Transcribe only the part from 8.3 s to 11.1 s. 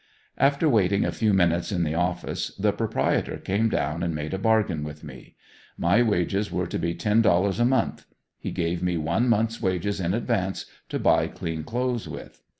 He gave me one month's wages in advance, to